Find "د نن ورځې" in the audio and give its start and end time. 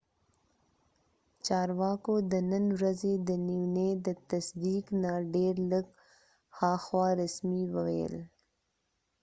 2.31-3.13